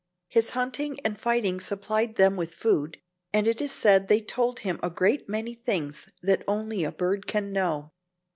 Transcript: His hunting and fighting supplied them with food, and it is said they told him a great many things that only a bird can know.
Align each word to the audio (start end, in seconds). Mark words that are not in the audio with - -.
His 0.29 0.49
hunting 0.57 0.99
and 1.05 1.15
fighting 1.19 1.59
supplied 1.59 2.15
them 2.15 2.35
with 2.35 2.55
food, 2.55 2.99
and 3.31 3.47
it 3.47 3.61
is 3.61 3.71
said 3.71 4.07
they 4.07 4.19
told 4.19 4.61
him 4.61 4.79
a 4.81 4.89
great 4.89 5.29
many 5.29 5.53
things 5.53 6.09
that 6.23 6.41
only 6.47 6.83
a 6.83 6.91
bird 6.91 7.27
can 7.27 7.53
know. 7.53 7.91